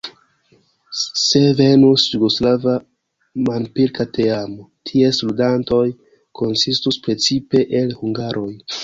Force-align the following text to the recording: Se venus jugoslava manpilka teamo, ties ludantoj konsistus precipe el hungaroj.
Se 1.23 1.41
venus 1.57 2.05
jugoslava 2.13 2.73
manpilka 3.49 4.05
teamo, 4.19 4.65
ties 4.91 5.21
ludantoj 5.27 5.85
konsistus 6.41 6.99
precipe 7.05 7.63
el 7.83 7.95
hungaroj. 8.01 8.51